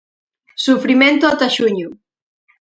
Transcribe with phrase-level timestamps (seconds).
[0.65, 1.89] Sufrimento ata xuño.